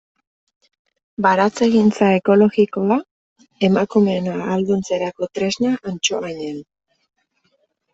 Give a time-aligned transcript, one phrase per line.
[1.25, 2.97] Baratzegintza ekologikoa
[3.71, 6.63] emakumeen ahalduntzerako tresna Antsoainen.